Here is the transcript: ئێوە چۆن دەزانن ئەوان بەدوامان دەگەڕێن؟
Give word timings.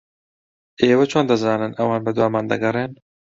ئێوە 0.81 1.05
چۆن 1.11 1.25
دەزانن 1.31 1.73
ئەوان 1.79 2.01
بەدوامان 2.05 2.45
دەگەڕێن؟ 2.51 2.91